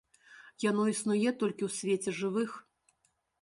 Яно 0.69 0.85
існуе 0.93 1.33
толькі 1.43 1.63
ў 1.67 1.71
свеце 1.77 2.15
жывых. 2.21 2.57